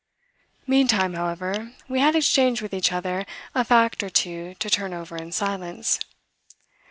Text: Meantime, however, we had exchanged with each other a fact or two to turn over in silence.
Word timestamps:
Meantime, 0.65 1.13
however, 1.13 1.73
we 1.87 1.99
had 1.99 2.15
exchanged 2.15 2.59
with 2.63 2.73
each 2.73 2.91
other 2.91 3.23
a 3.53 3.63
fact 3.63 4.01
or 4.01 4.09
two 4.09 4.55
to 4.55 4.67
turn 4.67 4.95
over 4.95 5.15
in 5.15 5.31
silence. 5.31 5.99